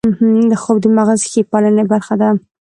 خوب 0.61 0.77
د 0.81 0.85
مغز 0.97 1.21
ښې 1.29 1.41
پالنې 1.51 1.83
برخه 1.91 2.15
ده 2.21 2.29